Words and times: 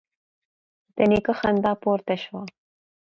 د 0.95 0.97
نيکه 1.09 1.33
خندا 1.39 1.71
پورته 1.81 2.15
شوه: 2.23 2.41